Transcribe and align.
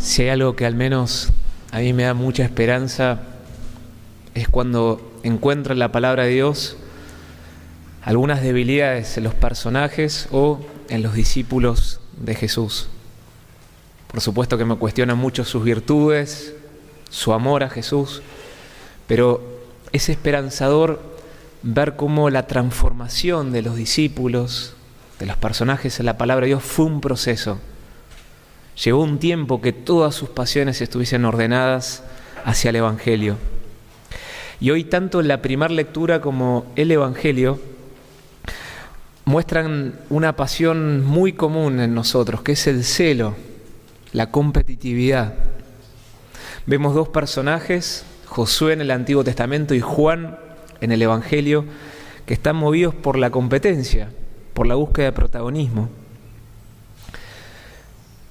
Si 0.00 0.22
hay 0.22 0.28
algo 0.28 0.54
que 0.54 0.64
al 0.64 0.74
menos 0.74 1.30
a 1.72 1.80
mí 1.80 1.92
me 1.92 2.04
da 2.04 2.14
mucha 2.14 2.44
esperanza 2.44 3.20
es 4.34 4.48
cuando 4.48 5.20
encuentro 5.22 5.72
en 5.72 5.80
la 5.80 5.90
palabra 5.90 6.24
de 6.24 6.30
Dios 6.30 6.76
algunas 8.02 8.40
debilidades 8.40 9.18
en 9.18 9.24
los 9.24 9.34
personajes 9.34 10.28
o 10.30 10.60
en 10.88 11.02
los 11.02 11.14
discípulos 11.14 12.00
de 12.16 12.34
Jesús. 12.34 12.88
Por 14.06 14.20
supuesto 14.20 14.56
que 14.56 14.64
me 14.64 14.76
cuestionan 14.76 15.18
mucho 15.18 15.44
sus 15.44 15.64
virtudes, 15.64 16.54
su 17.10 17.32
amor 17.32 17.64
a 17.64 17.68
Jesús, 17.68 18.22
pero 19.06 19.42
es 19.92 20.08
esperanzador 20.08 21.02
ver 21.62 21.96
cómo 21.96 22.30
la 22.30 22.46
transformación 22.46 23.52
de 23.52 23.62
los 23.62 23.76
discípulos, 23.76 24.74
de 25.18 25.26
los 25.26 25.36
personajes 25.36 25.98
en 25.98 26.06
la 26.06 26.16
palabra 26.16 26.44
de 26.44 26.50
Dios, 26.50 26.62
fue 26.62 26.86
un 26.86 27.00
proceso. 27.00 27.58
Llegó 28.84 29.02
un 29.02 29.18
tiempo 29.18 29.60
que 29.60 29.72
todas 29.72 30.14
sus 30.14 30.28
pasiones 30.28 30.80
estuviesen 30.80 31.24
ordenadas 31.24 32.04
hacia 32.44 32.70
el 32.70 32.76
Evangelio. 32.76 33.36
Y 34.60 34.70
hoy 34.70 34.84
tanto 34.84 35.20
la 35.22 35.42
primera 35.42 35.72
lectura 35.72 36.20
como 36.20 36.66
el 36.76 36.90
Evangelio 36.92 37.60
muestran 39.24 39.94
una 40.10 40.36
pasión 40.36 41.04
muy 41.04 41.32
común 41.32 41.80
en 41.80 41.94
nosotros, 41.94 42.42
que 42.42 42.52
es 42.52 42.66
el 42.68 42.84
celo, 42.84 43.34
la 44.12 44.30
competitividad. 44.30 45.34
Vemos 46.66 46.94
dos 46.94 47.08
personajes, 47.08 48.04
Josué 48.26 48.74
en 48.74 48.80
el 48.80 48.90
Antiguo 48.90 49.24
Testamento 49.24 49.74
y 49.74 49.80
Juan 49.80 50.38
en 50.80 50.92
el 50.92 51.02
Evangelio, 51.02 51.64
que 52.26 52.34
están 52.34 52.56
movidos 52.56 52.94
por 52.94 53.18
la 53.18 53.30
competencia, 53.30 54.10
por 54.54 54.66
la 54.66 54.76
búsqueda 54.76 55.06
de 55.06 55.12
protagonismo. 55.12 55.88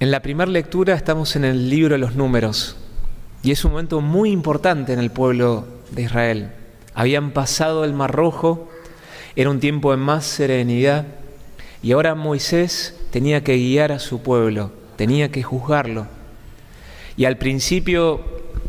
En 0.00 0.12
la 0.12 0.22
primera 0.22 0.48
lectura 0.48 0.94
estamos 0.94 1.34
en 1.34 1.44
el 1.44 1.68
libro 1.68 1.94
de 1.94 1.98
los 1.98 2.14
números 2.14 2.76
y 3.42 3.50
es 3.50 3.64
un 3.64 3.72
momento 3.72 4.00
muy 4.00 4.30
importante 4.30 4.92
en 4.92 5.00
el 5.00 5.10
pueblo 5.10 5.66
de 5.90 6.02
Israel. 6.02 6.52
Habían 6.94 7.32
pasado 7.32 7.84
el 7.84 7.94
Mar 7.94 8.12
Rojo, 8.12 8.70
era 9.34 9.50
un 9.50 9.58
tiempo 9.58 9.90
de 9.90 9.96
más 9.96 10.24
serenidad 10.24 11.04
y 11.82 11.90
ahora 11.90 12.14
Moisés 12.14 12.94
tenía 13.10 13.42
que 13.42 13.56
guiar 13.56 13.90
a 13.90 13.98
su 13.98 14.22
pueblo, 14.22 14.70
tenía 14.94 15.32
que 15.32 15.42
juzgarlo. 15.42 16.06
Y 17.16 17.24
al 17.24 17.36
principio 17.36 18.20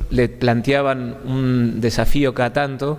le 0.09 0.29
planteaban 0.29 1.15
un 1.25 1.79
desafío 1.79 2.33
cada 2.33 2.53
tanto, 2.53 2.97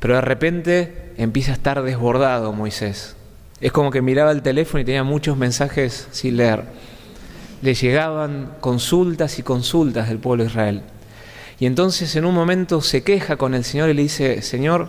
pero 0.00 0.14
de 0.14 0.22
repente 0.22 1.12
empieza 1.18 1.50
a 1.50 1.56
estar 1.56 1.82
desbordado 1.82 2.54
Moisés. 2.54 3.16
Es 3.60 3.70
como 3.70 3.90
que 3.90 4.00
miraba 4.00 4.30
el 4.30 4.40
teléfono 4.40 4.80
y 4.80 4.86
tenía 4.86 5.04
muchos 5.04 5.36
mensajes 5.36 6.08
sin 6.10 6.38
leer 6.38 6.64
le 7.62 7.74
llegaban 7.74 8.52
consultas 8.60 9.38
y 9.38 9.42
consultas 9.42 10.08
del 10.08 10.18
pueblo 10.18 10.44
de 10.44 10.50
Israel. 10.50 10.82
Y 11.58 11.66
entonces 11.66 12.14
en 12.16 12.24
un 12.24 12.34
momento 12.34 12.80
se 12.82 13.02
queja 13.02 13.36
con 13.36 13.54
el 13.54 13.64
Señor 13.64 13.88
y 13.88 13.94
le 13.94 14.02
dice, 14.02 14.42
Señor, 14.42 14.88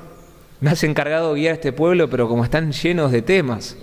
me 0.60 0.72
has 0.72 0.84
encargado 0.84 1.34
de 1.34 1.40
guiar 1.40 1.52
a 1.52 1.56
este 1.56 1.72
pueblo, 1.72 2.10
pero 2.10 2.28
como 2.28 2.44
están 2.44 2.72
llenos 2.72 3.12
de 3.12 3.22
temas. 3.22 3.78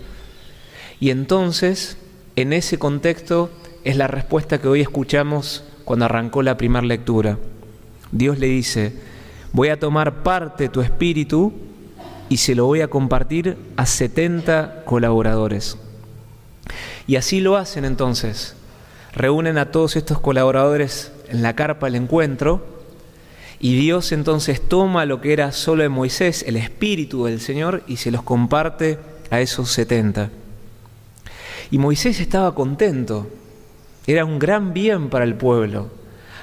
Y 1.01 1.11
entonces, 1.11 1.97
en 2.37 2.53
ese 2.53 2.79
contexto, 2.79 3.51
es 3.85 3.97
la 3.97 4.07
respuesta 4.07 4.61
que 4.61 4.69
hoy 4.69 4.81
escuchamos 4.81 5.65
cuando 5.85 6.05
arrancó 6.05 6.43
la 6.43 6.57
primera 6.57 6.85
lectura. 6.85 7.39
Dios 8.13 8.39
le 8.39 8.49
dice, 8.49 8.93
voy 9.53 9.69
a 9.69 9.79
tomar 9.79 10.23
parte 10.23 10.65
de 10.65 10.69
tu 10.69 10.81
espíritu 10.81 11.53
y 12.29 12.39
se 12.39 12.55
lo 12.55 12.67
voy 12.67 12.81
a 12.81 12.89
compartir 12.89 13.57
a 13.77 13.87
70 13.87 14.83
colaboradores. 14.85 15.79
Y 17.07 17.17
así 17.17 17.41
lo 17.41 17.57
hacen 17.57 17.85
entonces 17.85 18.57
reúnen 19.15 19.59
a 19.59 19.71
todos 19.71 19.97
estos 19.97 20.21
colaboradores 20.21 21.13
en 21.29 21.43
la 21.43 21.55
carpa 21.55 21.87
del 21.87 21.97
encuentro 21.97 22.75
y 23.65 23.77
Dios 23.77 24.13
entonces 24.13 24.61
toma 24.61 25.07
lo 25.07 25.21
que 25.21 25.33
era 25.33 25.51
solo 25.53 25.83
de 25.83 25.89
Moisés, 25.89 26.45
el 26.47 26.57
espíritu 26.57 27.25
del 27.25 27.41
Señor, 27.41 27.83
y 27.87 27.97
se 27.97 28.11
los 28.11 28.23
comparte 28.23 28.99
a 29.31 29.41
esos 29.41 29.71
70. 29.71 30.29
Y 31.71 31.79
Moisés 31.79 32.21
estaba 32.21 32.55
contento, 32.55 33.27
era 34.07 34.27
un 34.27 34.39
gran 34.39 34.75
bien 34.75 35.09
para 35.09 35.25
el 35.25 35.35
pueblo. 35.35 35.89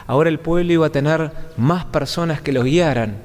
Ahora 0.07 0.29
el 0.29 0.39
pueblo 0.39 0.73
iba 0.73 0.87
a 0.87 0.91
tener 0.91 1.31
más 1.57 1.85
personas 1.85 2.41
que 2.41 2.53
los 2.53 2.63
guiaran. 2.63 3.17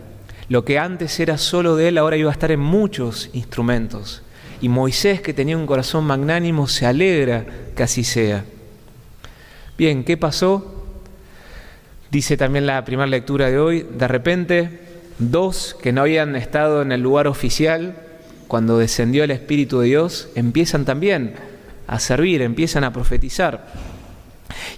Lo 0.51 0.65
que 0.65 0.79
antes 0.79 1.19
era 1.19 1.39
solo 1.39 1.75
de 1.75 1.89
él, 1.89 1.99
ahora 1.99 2.19
iba 2.19 2.29
a 2.31 2.35
estar 2.35 2.51
en 2.51 2.61
muchos 2.61 3.31
instrumentos. 3.33 4.23
Y 4.61 4.69
Moisés, 4.69 5.23
que 5.23 5.33
tenía 5.33 5.57
un 5.57 5.67
corazón 5.67 6.05
magnánimo, 6.05 6.69
se 6.69 6.85
alegra 6.85 7.47
que 7.75 7.83
así 7.83 8.05
sea. 8.05 8.45
Bien, 9.79 10.05
¿qué 10.05 10.17
pasó? 10.17 10.85
Dice 12.11 12.39
también 12.39 12.67
la 12.67 12.83
primera 12.87 13.07
lectura 13.07 13.51
de 13.51 13.59
hoy, 13.59 13.87
de 13.99 14.09
repente 14.09 14.81
dos 15.19 15.77
que 15.83 15.93
no 15.93 16.01
habían 16.01 16.35
estado 16.35 16.81
en 16.81 16.93
el 16.93 17.03
lugar 17.03 17.27
oficial, 17.27 17.97
cuando 18.49 18.79
descendió 18.79 19.25
el 19.25 19.31
Espíritu 19.31 19.81
de 19.81 19.89
Dios, 19.89 20.31
empiezan 20.35 20.87
también 20.87 21.35
a 21.87 21.99
servir, 21.99 22.41
empiezan 22.41 22.85
a 22.85 22.93
profetizar. 22.93 23.67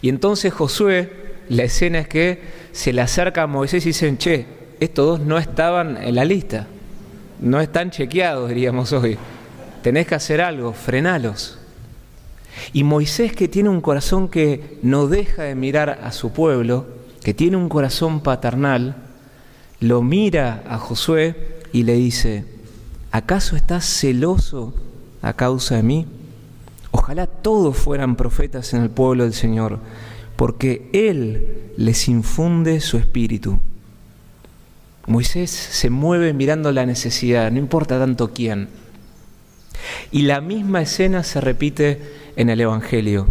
Y 0.02 0.08
entonces 0.08 0.52
Josué, 0.52 1.10
la 1.48 1.62
escena 1.62 2.00
es 2.00 2.08
que 2.08 2.40
se 2.72 2.92
le 2.92 3.00
acerca 3.00 3.42
a 3.42 3.46
Moisés 3.46 3.84
y 3.84 3.90
dicen, 3.90 4.18
che, 4.18 4.46
estos 4.80 5.06
dos 5.06 5.20
no 5.20 5.38
estaban 5.38 5.96
en 5.96 6.16
la 6.16 6.24
lista, 6.24 6.66
no 7.40 7.60
están 7.60 7.92
chequeados, 7.92 8.48
diríamos 8.48 8.92
hoy. 8.92 9.16
Tenés 9.82 10.08
que 10.08 10.16
hacer 10.16 10.40
algo, 10.40 10.72
frenalos. 10.72 11.58
Y 12.72 12.84
Moisés 12.84 13.32
que 13.32 13.48
tiene 13.48 13.68
un 13.68 13.80
corazón 13.80 14.28
que 14.28 14.78
no 14.82 15.06
deja 15.06 15.44
de 15.44 15.54
mirar 15.54 16.00
a 16.02 16.12
su 16.12 16.32
pueblo, 16.32 16.86
que 17.22 17.34
tiene 17.34 17.56
un 17.56 17.68
corazón 17.68 18.20
paternal, 18.20 18.96
lo 19.80 20.02
mira 20.02 20.64
a 20.68 20.78
Josué 20.78 21.60
y 21.72 21.84
le 21.84 21.94
dice, 21.94 22.44
¿acaso 23.10 23.56
estás 23.56 23.84
celoso 23.84 24.74
a 25.22 25.32
causa 25.34 25.76
de 25.76 25.82
mí? 25.82 26.06
Ojalá 26.90 27.26
todos 27.26 27.76
fueran 27.76 28.16
profetas 28.16 28.74
en 28.74 28.82
el 28.82 28.90
pueblo 28.90 29.24
del 29.24 29.34
Señor, 29.34 29.78
porque 30.36 30.88
Él 30.92 31.72
les 31.76 32.08
infunde 32.08 32.80
su 32.80 32.96
espíritu. 32.96 33.58
Moisés 35.06 35.50
se 35.50 35.90
mueve 35.90 36.32
mirando 36.32 36.70
la 36.72 36.86
necesidad, 36.86 37.50
no 37.50 37.58
importa 37.58 37.98
tanto 37.98 38.32
quién. 38.32 38.68
Y 40.10 40.22
la 40.22 40.40
misma 40.40 40.82
escena 40.82 41.22
se 41.22 41.40
repite 41.40 42.00
en 42.36 42.50
el 42.50 42.60
Evangelio. 42.60 43.28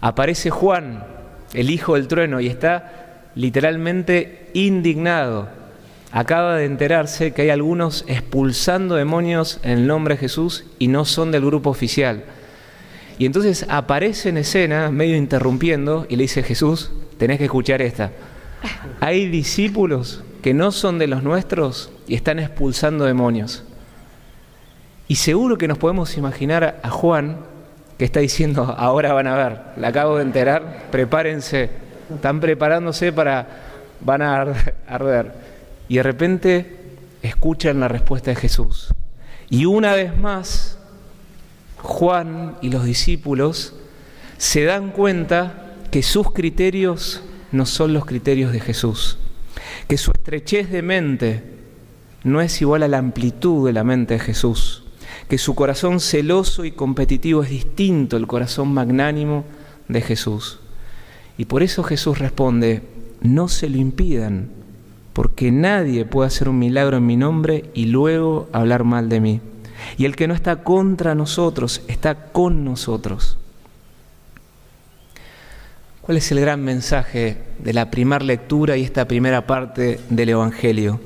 Aparece 0.00 0.50
Juan, 0.50 1.04
el 1.54 1.70
hijo 1.70 1.94
del 1.94 2.08
trueno, 2.08 2.40
y 2.40 2.46
está 2.46 3.30
literalmente 3.34 4.50
indignado. 4.54 5.48
Acaba 6.12 6.56
de 6.56 6.64
enterarse 6.64 7.32
que 7.32 7.42
hay 7.42 7.50
algunos 7.50 8.04
expulsando 8.08 8.94
demonios 8.94 9.60
en 9.62 9.72
el 9.72 9.86
nombre 9.86 10.14
de 10.14 10.20
Jesús 10.20 10.64
y 10.78 10.88
no 10.88 11.04
son 11.04 11.30
del 11.30 11.44
grupo 11.44 11.70
oficial. 11.70 12.24
Y 13.18 13.26
entonces 13.26 13.66
aparece 13.68 14.28
en 14.28 14.36
escena, 14.36 14.90
medio 14.90 15.16
interrumpiendo, 15.16 16.06
y 16.08 16.16
le 16.16 16.24
dice, 16.24 16.42
Jesús, 16.42 16.92
tenés 17.18 17.38
que 17.38 17.44
escuchar 17.44 17.82
esta. 17.82 18.12
Hay 19.00 19.28
discípulos 19.28 20.22
que 20.42 20.54
no 20.54 20.70
son 20.70 20.98
de 20.98 21.06
los 21.06 21.22
nuestros 21.22 21.90
y 22.06 22.14
están 22.14 22.38
expulsando 22.38 23.04
demonios. 23.04 23.64
Y 25.08 25.16
seguro 25.16 25.56
que 25.56 25.68
nos 25.68 25.78
podemos 25.78 26.16
imaginar 26.16 26.80
a 26.82 26.90
Juan 26.90 27.36
que 27.98 28.04
está 28.04 28.20
diciendo, 28.20 28.64
ahora 28.78 29.12
van 29.12 29.26
a 29.26 29.36
ver, 29.36 29.60
la 29.76 29.88
acabo 29.88 30.16
de 30.16 30.22
enterar, 30.22 30.86
prepárense, 30.90 31.70
están 32.12 32.40
preparándose 32.40 33.12
para, 33.12 33.46
van 34.00 34.22
a 34.22 34.42
arder. 34.88 35.32
Y 35.88 35.96
de 35.96 36.02
repente 36.02 36.76
escuchan 37.22 37.80
la 37.80 37.88
respuesta 37.88 38.30
de 38.30 38.36
Jesús. 38.36 38.92
Y 39.48 39.64
una 39.64 39.94
vez 39.94 40.16
más, 40.16 40.78
Juan 41.78 42.56
y 42.60 42.70
los 42.70 42.84
discípulos 42.84 43.74
se 44.38 44.64
dan 44.64 44.90
cuenta 44.90 45.74
que 45.90 46.02
sus 46.02 46.32
criterios 46.32 47.22
no 47.52 47.64
son 47.64 47.92
los 47.92 48.04
criterios 48.04 48.52
de 48.52 48.60
Jesús, 48.60 49.18
que 49.86 49.96
su 49.96 50.10
estrechez 50.10 50.70
de 50.70 50.82
mente 50.82 51.44
no 52.24 52.40
es 52.40 52.60
igual 52.60 52.82
a 52.82 52.88
la 52.88 52.98
amplitud 52.98 53.66
de 53.66 53.72
la 53.72 53.84
mente 53.84 54.14
de 54.14 54.20
Jesús 54.20 54.85
que 55.28 55.38
su 55.38 55.54
corazón 55.54 56.00
celoso 56.00 56.64
y 56.64 56.72
competitivo 56.72 57.42
es 57.42 57.50
distinto 57.50 58.16
al 58.16 58.26
corazón 58.26 58.72
magnánimo 58.72 59.44
de 59.88 60.00
Jesús. 60.00 60.60
Y 61.38 61.46
por 61.46 61.62
eso 61.62 61.82
Jesús 61.82 62.18
responde, 62.18 62.82
no 63.20 63.48
se 63.48 63.68
lo 63.68 63.76
impidan, 63.76 64.50
porque 65.12 65.50
nadie 65.50 66.04
puede 66.04 66.28
hacer 66.28 66.48
un 66.48 66.58
milagro 66.58 66.98
en 66.98 67.06
mi 67.06 67.16
nombre 67.16 67.70
y 67.74 67.86
luego 67.86 68.48
hablar 68.52 68.84
mal 68.84 69.08
de 69.08 69.20
mí. 69.20 69.40
Y 69.98 70.04
el 70.04 70.16
que 70.16 70.28
no 70.28 70.34
está 70.34 70.62
contra 70.62 71.14
nosotros, 71.14 71.82
está 71.88 72.30
con 72.32 72.64
nosotros. 72.64 73.38
¿Cuál 76.00 76.18
es 76.18 76.30
el 76.30 76.40
gran 76.40 76.62
mensaje 76.62 77.38
de 77.58 77.72
la 77.72 77.90
primera 77.90 78.24
lectura 78.24 78.76
y 78.76 78.84
esta 78.84 79.08
primera 79.08 79.46
parte 79.46 79.98
del 80.08 80.28
Evangelio? 80.28 81.00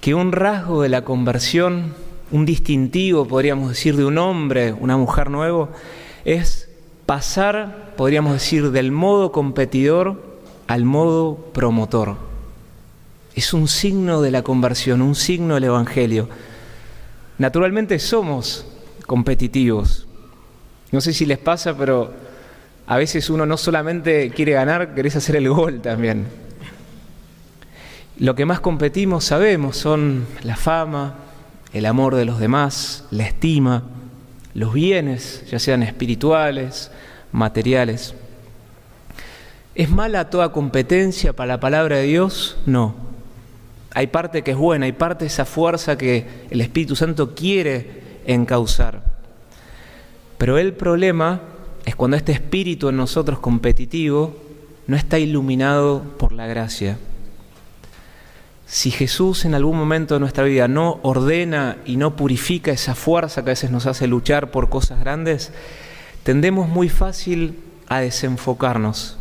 Que 0.00 0.14
un 0.14 0.30
rasgo 0.30 0.82
de 0.82 0.88
la 0.88 1.02
conversión 1.02 1.94
un 2.36 2.44
distintivo, 2.46 3.26
podríamos 3.26 3.70
decir, 3.70 3.96
de 3.96 4.04
un 4.04 4.18
hombre, 4.18 4.72
una 4.72 4.96
mujer 4.96 5.30
nuevo, 5.30 5.70
es 6.24 6.68
pasar, 7.06 7.94
podríamos 7.96 8.34
decir, 8.34 8.70
del 8.70 8.92
modo 8.92 9.32
competidor 9.32 10.22
al 10.66 10.84
modo 10.84 11.36
promotor. 11.54 12.16
Es 13.34 13.52
un 13.52 13.68
signo 13.68 14.20
de 14.22 14.30
la 14.30 14.42
conversión, 14.42 15.02
un 15.02 15.14
signo 15.14 15.54
del 15.54 15.64
Evangelio. 15.64 16.28
Naturalmente 17.38 17.98
somos 17.98 18.66
competitivos. 19.06 20.06
No 20.92 21.00
sé 21.00 21.12
si 21.12 21.26
les 21.26 21.38
pasa, 21.38 21.76
pero 21.76 22.12
a 22.86 22.96
veces 22.96 23.30
uno 23.30 23.46
no 23.46 23.56
solamente 23.56 24.30
quiere 24.30 24.52
ganar, 24.52 24.94
querés 24.94 25.16
hacer 25.16 25.36
el 25.36 25.48
gol 25.48 25.80
también. 25.80 26.26
Lo 28.18 28.34
que 28.34 28.46
más 28.46 28.60
competimos, 28.60 29.24
sabemos, 29.24 29.76
son 29.76 30.26
la 30.42 30.56
fama, 30.56 31.25
el 31.76 31.84
amor 31.84 32.14
de 32.14 32.24
los 32.24 32.38
demás, 32.38 33.04
la 33.10 33.24
estima, 33.24 33.82
los 34.54 34.72
bienes, 34.72 35.44
ya 35.50 35.58
sean 35.58 35.82
espirituales, 35.82 36.90
materiales. 37.32 38.14
¿Es 39.74 39.90
mala 39.90 40.30
toda 40.30 40.52
competencia 40.52 41.34
para 41.34 41.48
la 41.48 41.60
palabra 41.60 41.96
de 41.96 42.04
Dios? 42.04 42.56
No. 42.64 42.94
Hay 43.92 44.06
parte 44.06 44.40
que 44.42 44.52
es 44.52 44.56
buena, 44.56 44.86
hay 44.86 44.92
parte 44.92 45.24
de 45.24 45.28
esa 45.28 45.44
fuerza 45.44 45.98
que 45.98 46.46
el 46.48 46.62
Espíritu 46.62 46.96
Santo 46.96 47.34
quiere 47.34 48.02
encauzar. 48.24 49.02
Pero 50.38 50.56
el 50.56 50.72
problema 50.72 51.42
es 51.84 51.94
cuando 51.94 52.16
este 52.16 52.32
espíritu 52.32 52.88
en 52.88 52.96
nosotros 52.96 53.38
competitivo 53.38 54.34
no 54.86 54.96
está 54.96 55.18
iluminado 55.18 56.02
por 56.16 56.32
la 56.32 56.46
gracia. 56.46 56.96
Si 58.66 58.90
Jesús 58.90 59.44
en 59.44 59.54
algún 59.54 59.78
momento 59.78 60.14
de 60.14 60.20
nuestra 60.20 60.42
vida 60.42 60.66
no 60.66 60.98
ordena 61.02 61.76
y 61.86 61.96
no 61.96 62.16
purifica 62.16 62.72
esa 62.72 62.96
fuerza 62.96 63.44
que 63.44 63.50
a 63.50 63.52
veces 63.52 63.70
nos 63.70 63.86
hace 63.86 64.08
luchar 64.08 64.50
por 64.50 64.68
cosas 64.68 64.98
grandes, 64.98 65.52
tendemos 66.24 66.68
muy 66.68 66.88
fácil 66.88 67.60
a 67.86 68.00
desenfocarnos. 68.00 69.18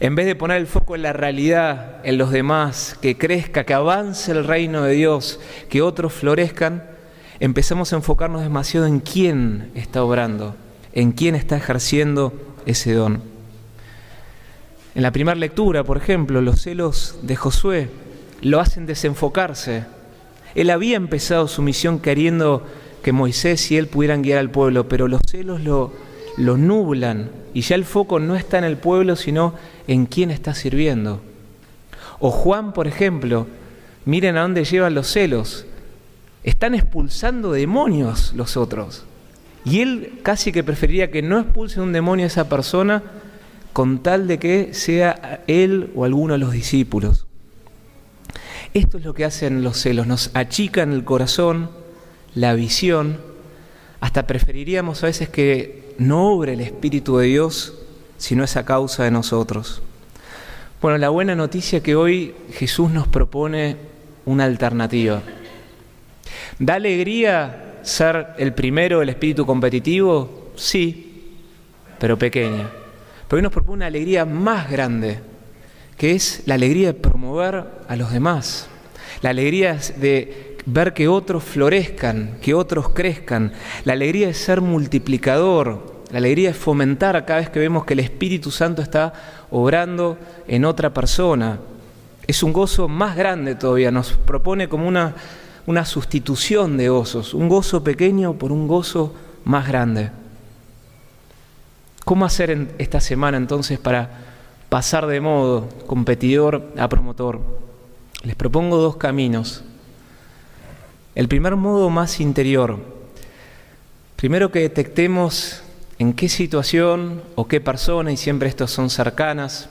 En 0.00 0.16
vez 0.16 0.26
de 0.26 0.34
poner 0.34 0.56
el 0.56 0.66
foco 0.66 0.96
en 0.96 1.02
la 1.02 1.12
realidad, 1.12 1.98
en 2.02 2.18
los 2.18 2.32
demás, 2.32 2.98
que 3.00 3.16
crezca, 3.16 3.64
que 3.64 3.72
avance 3.72 4.32
el 4.32 4.44
reino 4.44 4.82
de 4.82 4.94
Dios, 4.94 5.38
que 5.68 5.80
otros 5.80 6.12
florezcan, 6.12 6.82
empezamos 7.38 7.92
a 7.92 7.96
enfocarnos 7.96 8.42
demasiado 8.42 8.86
en 8.86 8.98
quién 8.98 9.70
está 9.76 10.02
obrando, 10.02 10.56
en 10.92 11.12
quién 11.12 11.36
está 11.36 11.56
ejerciendo 11.56 12.32
ese 12.66 12.94
don. 12.94 13.22
En 14.96 15.02
la 15.02 15.12
primera 15.12 15.36
lectura, 15.36 15.84
por 15.84 15.96
ejemplo, 15.96 16.40
los 16.42 16.60
celos 16.60 17.20
de 17.22 17.36
Josué 17.36 17.88
lo 18.42 18.60
hacen 18.60 18.86
desenfocarse. 18.86 19.84
Él 20.54 20.70
había 20.70 20.96
empezado 20.96 21.48
su 21.48 21.62
misión 21.62 22.00
queriendo 22.00 22.66
que 23.02 23.12
Moisés 23.12 23.70
y 23.70 23.76
él 23.76 23.86
pudieran 23.86 24.22
guiar 24.22 24.38
al 24.38 24.50
pueblo, 24.50 24.88
pero 24.88 25.08
los 25.08 25.22
celos 25.28 25.62
lo, 25.62 25.92
lo 26.36 26.56
nublan 26.56 27.30
y 27.54 27.62
ya 27.62 27.74
el 27.74 27.84
foco 27.84 28.18
no 28.18 28.36
está 28.36 28.58
en 28.58 28.64
el 28.64 28.76
pueblo, 28.76 29.16
sino 29.16 29.54
en 29.86 30.06
quién 30.06 30.30
está 30.30 30.54
sirviendo. 30.54 31.20
O 32.18 32.30
Juan, 32.30 32.72
por 32.72 32.86
ejemplo, 32.86 33.46
miren 34.04 34.36
a 34.36 34.42
dónde 34.42 34.64
llevan 34.64 34.94
los 34.94 35.08
celos. 35.08 35.66
Están 36.44 36.74
expulsando 36.74 37.52
demonios 37.52 38.32
los 38.34 38.56
otros. 38.56 39.04
Y 39.64 39.80
él 39.80 40.20
casi 40.22 40.52
que 40.52 40.64
preferiría 40.64 41.10
que 41.10 41.22
no 41.22 41.38
expulse 41.38 41.80
un 41.80 41.92
demonio 41.92 42.24
a 42.24 42.28
esa 42.28 42.48
persona 42.48 43.02
con 43.72 44.02
tal 44.02 44.26
de 44.26 44.38
que 44.38 44.74
sea 44.74 45.42
él 45.46 45.90
o 45.94 46.04
alguno 46.04 46.34
de 46.34 46.38
los 46.38 46.52
discípulos. 46.52 47.26
Esto 48.72 48.98
es 48.98 49.04
lo 49.04 49.14
que 49.14 49.24
hacen 49.24 49.64
los 49.64 49.78
celos, 49.78 50.06
nos 50.06 50.30
achican 50.34 50.92
el 50.92 51.04
corazón, 51.04 51.70
la 52.34 52.54
visión, 52.54 53.18
hasta 54.00 54.28
preferiríamos 54.28 55.02
a 55.02 55.06
veces 55.06 55.28
que 55.28 55.94
no 55.98 56.28
obre 56.28 56.52
el 56.52 56.60
Espíritu 56.60 57.18
de 57.18 57.26
Dios, 57.26 57.74
sino 58.16 58.44
esa 58.44 58.64
causa 58.64 59.02
de 59.02 59.10
nosotros. 59.10 59.82
Bueno, 60.80 60.98
la 60.98 61.08
buena 61.08 61.34
noticia 61.34 61.78
es 61.78 61.82
que 61.82 61.96
hoy 61.96 62.32
Jesús 62.52 62.90
nos 62.90 63.08
propone 63.08 63.76
una 64.24 64.44
alternativa. 64.44 65.20
¿Da 66.58 66.74
alegría 66.74 67.80
ser 67.82 68.28
el 68.38 68.54
primero 68.54 69.00
del 69.00 69.08
espíritu 69.08 69.44
competitivo? 69.44 70.52
Sí, 70.54 71.34
pero 71.98 72.16
pequeña. 72.18 72.70
Pero 73.26 73.36
hoy 73.36 73.42
nos 73.42 73.52
propone 73.52 73.78
una 73.78 73.86
alegría 73.86 74.24
más 74.24 74.70
grande, 74.70 75.20
que 76.00 76.12
es 76.12 76.44
la 76.46 76.54
alegría 76.54 76.86
de 76.86 76.94
promover 76.94 77.66
a 77.86 77.94
los 77.94 78.10
demás, 78.10 78.68
la 79.20 79.28
alegría 79.28 79.78
de 79.98 80.56
ver 80.64 80.94
que 80.94 81.08
otros 81.08 81.44
florezcan, 81.44 82.38
que 82.40 82.54
otros 82.54 82.88
crezcan, 82.88 83.52
la 83.84 83.92
alegría 83.92 84.28
de 84.28 84.32
ser 84.32 84.62
multiplicador, 84.62 86.04
la 86.10 86.16
alegría 86.16 86.48
de 86.48 86.54
fomentar 86.54 87.26
cada 87.26 87.40
vez 87.40 87.50
que 87.50 87.58
vemos 87.58 87.84
que 87.84 87.92
el 87.92 88.00
Espíritu 88.00 88.50
Santo 88.50 88.80
está 88.80 89.12
obrando 89.50 90.16
en 90.48 90.64
otra 90.64 90.88
persona. 90.94 91.60
Es 92.26 92.42
un 92.42 92.54
gozo 92.54 92.88
más 92.88 93.14
grande 93.14 93.54
todavía, 93.54 93.90
nos 93.90 94.12
propone 94.12 94.70
como 94.70 94.88
una, 94.88 95.14
una 95.66 95.84
sustitución 95.84 96.78
de 96.78 96.88
gozos, 96.88 97.34
un 97.34 97.46
gozo 97.46 97.84
pequeño 97.84 98.38
por 98.38 98.52
un 98.52 98.66
gozo 98.66 99.14
más 99.44 99.68
grande. 99.68 100.12
¿Cómo 102.06 102.24
hacer 102.24 102.50
en 102.50 102.72
esta 102.78 103.00
semana 103.00 103.36
entonces 103.36 103.78
para 103.78 104.29
pasar 104.70 105.06
de 105.06 105.20
modo 105.20 105.68
competidor 105.86 106.72
a 106.78 106.88
promotor. 106.88 107.40
Les 108.22 108.36
propongo 108.36 108.78
dos 108.78 108.96
caminos. 108.96 109.62
El 111.14 111.28
primer 111.28 111.56
modo 111.56 111.90
más 111.90 112.20
interior. 112.20 112.78
Primero 114.16 114.52
que 114.52 114.60
detectemos 114.60 115.62
en 115.98 116.12
qué 116.12 116.28
situación 116.28 117.22
o 117.34 117.48
qué 117.48 117.60
persona, 117.60 118.12
y 118.12 118.16
siempre 118.16 118.48
estos 118.48 118.70
son 118.70 118.90
cercanas, 118.90 119.68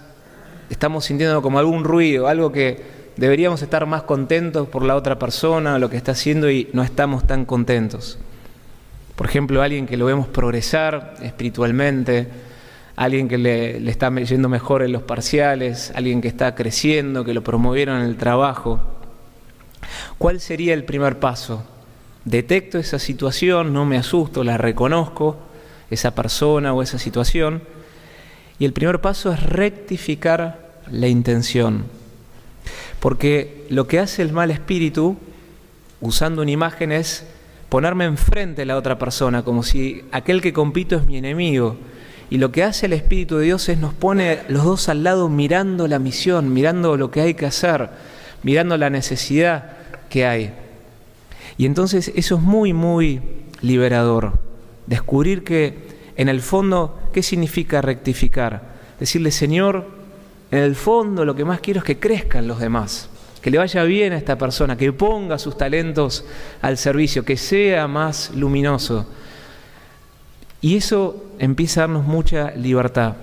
estamos 0.70 1.06
sintiendo 1.06 1.42
como 1.42 1.60
algún 1.60 1.84
ruido, 1.84 2.28
algo 2.28 2.52
que 2.52 2.84
deberíamos 3.16 3.62
estar 3.62 3.86
más 3.86 4.04
contentos 4.04 4.68
por 4.68 4.84
la 4.84 4.96
otra 4.96 5.18
persona, 5.18 5.80
lo 5.80 5.90
que 5.90 5.98
está 5.98 6.12
haciendo 6.12 6.52
y 6.52 6.70
no 6.74 6.84
estamos 6.84 7.26
tan 7.26 7.46
contentos. 7.46 8.20
Por 9.16 9.28
ejemplo, 9.28 9.62
alguien 9.62 9.88
que 9.88 9.98
lo 9.98 10.06
vemos 10.06 10.28
progresar 10.28 11.16
espiritualmente, 11.22 12.28
alguien 13.00 13.30
que 13.30 13.38
le, 13.38 13.90
está 13.90 14.14
yendo 14.14 14.50
mejor 14.50 14.84
en 14.84 14.92
los 14.92 15.04
parciales, 15.04 15.94
alguien 15.96 16.20
que 16.20 16.28
está 16.28 16.54
creciendo, 16.54 17.24
que 17.24 17.34
lo 17.34 17.42
promovieron 17.42 18.02
en 18.02 18.06
el 18.06 18.18
trabajo. 18.18 18.82
¿Cuál 20.18 20.42
sería 20.42 20.74
el 20.74 20.84
primer 20.84 21.18
paso? 21.18 21.64
Detecto 22.26 22.78
esa 22.78 23.00
situación, 23.00 23.72
no 23.72 23.86
me 23.86 23.98
asusto, 23.98 24.44
la 24.44 24.58
reconozco, 24.58 25.38
esa 25.90 26.14
persona 26.14 26.74
o 26.74 26.82
esa 26.82 27.00
situación. 27.00 27.64
Y 28.60 28.66
el 28.66 28.74
primer 28.74 29.00
paso 29.00 29.32
es 29.32 29.44
rectificar 29.44 30.82
la 30.92 31.08
intención. 31.08 31.86
Porque 33.00 33.66
lo 33.70 33.88
que 33.88 34.00
hace 34.00 34.24
el 34.24 34.34
mal 34.34 34.52
espíritu, 34.52 35.16
usando 36.02 36.42
una 36.42 36.52
imagen, 36.52 36.92
es 36.92 37.26
ponerme 37.70 38.04
enfrente 38.04 38.64
de 38.64 38.66
la 38.66 38.76
otra 38.76 39.00
persona, 39.00 39.44
como 39.44 39.64
si 39.64 40.04
aquel 40.12 40.42
que 40.42 40.52
compito 40.52 40.98
es 40.98 41.06
mi 41.06 41.18
enemigo 41.18 41.78
y 42.30 42.38
lo 42.38 42.52
que 42.52 42.64
hace 42.64 42.86
el 42.86 42.94
Espíritu 42.94 43.38
de 43.38 43.46
Dios 43.46 43.68
es 43.70 43.80
nos 43.80 43.94
pone 43.94 44.40
los 44.50 44.64
dos 44.64 44.88
al 44.90 45.04
lado 45.04 45.30
mirando 45.30 45.88
la 45.88 45.98
misión, 45.98 46.54
mirando 46.54 46.96
lo 46.96 47.10
que 47.10 47.22
hay 47.22 47.34
que 47.34 47.48
hacer, 47.48 47.90
mirando 48.44 48.78
la 48.78 48.90
necesidad 48.90 49.72
que 50.10 50.26
hay. 50.26 50.54
Y 51.58 51.66
entonces 51.66 52.12
eso 52.16 52.36
es 52.36 52.42
muy, 52.42 52.72
muy 52.72 53.22
liberador. 53.62 54.40
Descubrir 54.86 55.44
que 55.44 55.90
en 56.18 56.30
el 56.30 56.42
fondo, 56.42 57.00
¿qué 57.14 57.24
significa 57.24 57.82
rectificar? 57.82 58.62
Decirle, 59.00 59.32
Señor, 59.32 59.88
en 60.52 60.60
el 60.60 60.76
fondo 60.76 61.26
lo 61.26 61.36
que 61.36 61.46
más 61.46 61.62
quiero 61.62 61.80
es 61.80 61.84
que 61.84 62.00
crezcan 62.00 62.48
los 62.48 62.60
demás, 62.60 63.10
que 63.42 63.50
le 63.50 63.58
vaya 63.58 63.84
bien 63.84 64.14
a 64.14 64.18
esta 64.18 64.38
persona, 64.38 64.78
que 64.78 64.94
ponga 64.94 65.40
sus 65.40 65.58
talentos 65.58 66.26
al 66.62 66.78
servicio, 66.78 67.26
que 67.26 67.38
sea 67.38 67.88
más 67.88 68.32
luminoso 68.36 69.08
y 70.62 70.76
eso 70.76 71.26
empieza 71.40 71.82
a 71.82 71.84
darnos 71.84 72.06
mucha 72.06 72.52
libertad. 72.52 73.16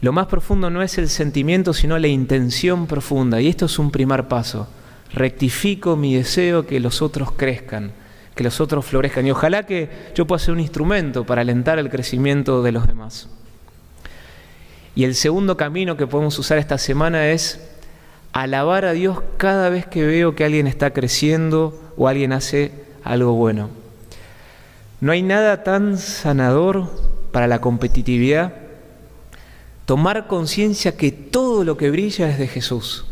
Lo 0.00 0.12
más 0.12 0.26
profundo 0.26 0.68
no 0.68 0.82
es 0.82 0.98
el 0.98 1.08
sentimiento, 1.08 1.72
sino 1.72 1.98
la 1.98 2.08
intención 2.08 2.86
profunda. 2.86 3.40
Y 3.40 3.48
esto 3.48 3.66
es 3.66 3.78
un 3.78 3.92
primer 3.92 4.26
paso. 4.26 4.66
Rectifico 5.12 5.94
mi 5.94 6.16
deseo 6.16 6.66
que 6.66 6.80
los 6.80 7.02
otros 7.02 7.30
crezcan, 7.32 7.92
que 8.34 8.42
los 8.42 8.60
otros 8.60 8.84
florezcan. 8.84 9.26
Y 9.26 9.30
ojalá 9.30 9.64
que 9.64 9.88
yo 10.14 10.26
pueda 10.26 10.40
ser 10.40 10.54
un 10.54 10.60
instrumento 10.60 11.24
para 11.24 11.42
alentar 11.42 11.78
el 11.78 11.88
crecimiento 11.88 12.62
de 12.62 12.72
los 12.72 12.88
demás. 12.88 13.28
Y 14.96 15.04
el 15.04 15.14
segundo 15.14 15.56
camino 15.56 15.96
que 15.96 16.08
podemos 16.08 16.36
usar 16.38 16.58
esta 16.58 16.78
semana 16.78 17.28
es 17.28 17.60
alabar 18.32 18.84
a 18.84 18.92
Dios 18.92 19.22
cada 19.36 19.68
vez 19.68 19.86
que 19.86 20.04
veo 20.04 20.34
que 20.34 20.44
alguien 20.44 20.66
está 20.66 20.92
creciendo 20.92 21.80
o 21.96 22.08
alguien 22.08 22.32
hace 22.32 22.72
algo 23.04 23.34
bueno. 23.34 23.81
No 25.02 25.10
hay 25.10 25.22
nada 25.22 25.64
tan 25.64 25.98
sanador 25.98 26.88
para 27.32 27.48
la 27.48 27.60
competitividad 27.60 28.52
tomar 29.84 30.28
conciencia 30.28 30.96
que 30.96 31.10
todo 31.10 31.64
lo 31.64 31.76
que 31.76 31.90
brilla 31.90 32.30
es 32.30 32.38
de 32.38 32.46
Jesús. 32.46 33.04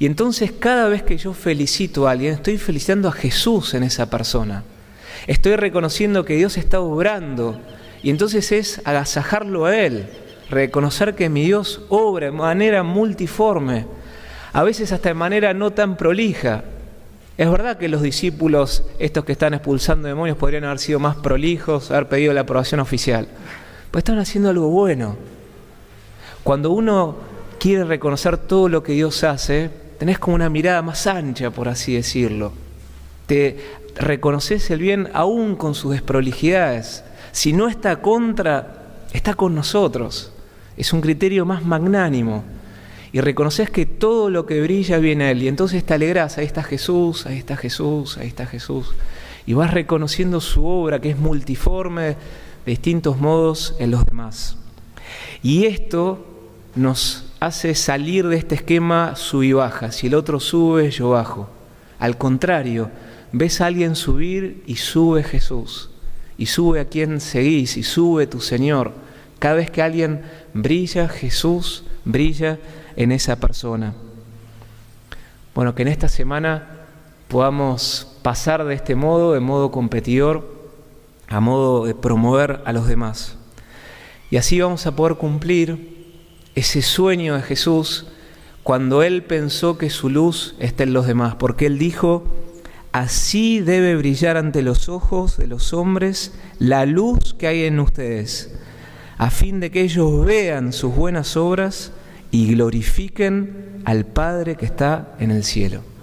Y 0.00 0.06
entonces 0.06 0.50
cada 0.50 0.88
vez 0.88 1.04
que 1.04 1.16
yo 1.16 1.32
felicito 1.32 2.08
a 2.08 2.10
alguien, 2.10 2.34
estoy 2.34 2.58
felicitando 2.58 3.08
a 3.08 3.12
Jesús 3.12 3.74
en 3.74 3.84
esa 3.84 4.10
persona. 4.10 4.64
Estoy 5.28 5.54
reconociendo 5.54 6.24
que 6.24 6.34
Dios 6.34 6.56
está 6.56 6.80
obrando 6.80 7.60
Y 8.02 8.10
entonces 8.10 8.50
es 8.50 8.82
agasajarlo 8.84 9.66
a 9.66 9.76
Él, 9.76 10.08
reconocer 10.50 11.14
que 11.14 11.28
mi 11.28 11.44
Dios 11.44 11.82
obra 11.88 12.26
de 12.26 12.32
manera 12.32 12.82
multiforme, 12.82 13.86
a 14.52 14.64
veces 14.64 14.90
hasta 14.90 15.10
de 15.10 15.14
manera 15.14 15.54
no 15.54 15.70
tan 15.70 15.96
prolija. 15.96 16.64
Es 17.38 17.50
verdad 17.50 17.76
que 17.76 17.88
los 17.88 18.00
discípulos, 18.00 18.82
estos 18.98 19.26
que 19.26 19.32
están 19.32 19.52
expulsando 19.52 20.08
demonios, 20.08 20.38
podrían 20.38 20.64
haber 20.64 20.78
sido 20.78 20.98
más 20.98 21.16
prolijos, 21.16 21.90
haber 21.90 22.08
pedido 22.08 22.32
la 22.32 22.42
aprobación 22.42 22.80
oficial, 22.80 23.28
pues 23.90 24.00
están 24.00 24.18
haciendo 24.18 24.48
algo 24.48 24.68
bueno. 24.68 25.16
Cuando 26.42 26.70
uno 26.70 27.16
quiere 27.58 27.84
reconocer 27.84 28.38
todo 28.38 28.70
lo 28.70 28.82
que 28.82 28.92
Dios 28.92 29.22
hace, 29.22 29.70
tenés 29.98 30.18
como 30.18 30.34
una 30.34 30.48
mirada 30.48 30.80
más 30.80 31.06
ancha, 31.06 31.50
por 31.50 31.68
así 31.68 31.94
decirlo. 31.94 32.52
Te 33.26 33.58
reconoces 33.96 34.70
el 34.70 34.78
bien 34.78 35.08
aún 35.12 35.56
con 35.56 35.74
sus 35.74 35.92
desprolijidades. 35.92 37.04
Si 37.32 37.52
no 37.52 37.68
está 37.68 38.00
contra, 38.00 38.84
está 39.12 39.34
con 39.34 39.54
nosotros. 39.54 40.32
Es 40.78 40.94
un 40.94 41.02
criterio 41.02 41.44
más 41.44 41.64
magnánimo. 41.66 42.44
Y 43.16 43.20
reconoces 43.22 43.70
que 43.70 43.86
todo 43.86 44.28
lo 44.28 44.44
que 44.44 44.60
brilla 44.60 44.98
viene 44.98 45.24
a 45.24 45.30
Él. 45.30 45.42
Y 45.42 45.48
entonces 45.48 45.82
te 45.82 45.94
alegras, 45.94 46.36
ahí 46.36 46.44
está 46.44 46.62
Jesús, 46.62 47.24
ahí 47.24 47.38
está 47.38 47.56
Jesús, 47.56 48.18
ahí 48.18 48.28
está 48.28 48.44
Jesús. 48.44 48.88
Y 49.46 49.54
vas 49.54 49.72
reconociendo 49.72 50.38
su 50.42 50.66
obra 50.66 51.00
que 51.00 51.08
es 51.08 51.16
multiforme 51.16 52.02
de 52.02 52.16
distintos 52.66 53.16
modos 53.16 53.74
en 53.78 53.90
los 53.90 54.04
demás. 54.04 54.58
Y 55.42 55.64
esto 55.64 56.26
nos 56.74 57.24
hace 57.40 57.74
salir 57.74 58.28
de 58.28 58.36
este 58.36 58.56
esquema 58.56 59.16
sub 59.16 59.44
y 59.44 59.54
baja. 59.54 59.92
Si 59.92 60.08
el 60.08 60.14
otro 60.14 60.38
sube, 60.38 60.90
yo 60.90 61.08
bajo. 61.08 61.48
Al 61.98 62.18
contrario, 62.18 62.90
ves 63.32 63.62
a 63.62 63.66
alguien 63.68 63.96
subir 63.96 64.62
y 64.66 64.76
sube 64.76 65.22
Jesús. 65.22 65.88
Y 66.36 66.44
sube 66.44 66.80
a 66.80 66.84
quien 66.84 67.22
seguís 67.22 67.78
y 67.78 67.82
sube 67.82 68.26
tu 68.26 68.42
Señor. 68.42 68.92
Cada 69.38 69.54
vez 69.54 69.70
que 69.70 69.82
alguien 69.82 70.22
brilla, 70.54 71.08
Jesús 71.08 71.84
brilla 72.04 72.58
en 72.96 73.12
esa 73.12 73.36
persona. 73.36 73.94
Bueno, 75.54 75.74
que 75.74 75.82
en 75.82 75.88
esta 75.88 76.08
semana 76.08 76.68
podamos 77.28 78.16
pasar 78.22 78.64
de 78.64 78.74
este 78.74 78.94
modo, 78.94 79.32
de 79.32 79.40
modo 79.40 79.70
competidor, 79.70 80.54
a 81.28 81.40
modo 81.40 81.86
de 81.86 81.94
promover 81.94 82.62
a 82.64 82.72
los 82.72 82.86
demás. 82.86 83.36
Y 84.30 84.36
así 84.36 84.60
vamos 84.60 84.86
a 84.86 84.96
poder 84.96 85.16
cumplir 85.16 85.96
ese 86.54 86.82
sueño 86.82 87.36
de 87.36 87.42
Jesús 87.42 88.06
cuando 88.62 89.02
Él 89.02 89.22
pensó 89.22 89.78
que 89.78 89.90
su 89.90 90.10
luz 90.10 90.56
está 90.58 90.82
en 90.82 90.92
los 90.92 91.06
demás, 91.06 91.36
porque 91.36 91.66
Él 91.66 91.78
dijo, 91.78 92.24
así 92.92 93.60
debe 93.60 93.94
brillar 93.94 94.36
ante 94.36 94.62
los 94.62 94.88
ojos 94.88 95.36
de 95.36 95.46
los 95.46 95.72
hombres 95.72 96.34
la 96.58 96.84
luz 96.86 97.34
que 97.34 97.46
hay 97.46 97.64
en 97.64 97.78
ustedes, 97.78 98.58
a 99.18 99.30
fin 99.30 99.60
de 99.60 99.70
que 99.70 99.82
ellos 99.82 100.24
vean 100.24 100.72
sus 100.72 100.94
buenas 100.94 101.36
obras 101.36 101.92
y 102.30 102.52
glorifiquen 102.52 103.80
al 103.84 104.04
Padre 104.04 104.56
que 104.56 104.66
está 104.66 105.14
en 105.18 105.30
el 105.30 105.44
cielo. 105.44 105.82